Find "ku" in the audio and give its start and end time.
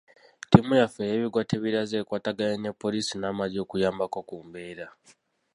4.29-4.35